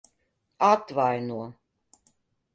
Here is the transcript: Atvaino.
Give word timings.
Atvaino. 0.69 1.39